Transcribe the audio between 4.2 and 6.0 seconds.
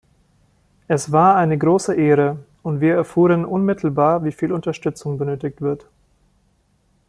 wie viel Unterstützung benötigt wird.